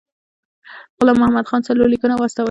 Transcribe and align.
غلام 0.99 1.15
محمد 1.21 1.45
خان 1.49 1.61
څلور 1.67 1.87
لیکونه 1.93 2.15
واستول. 2.17 2.39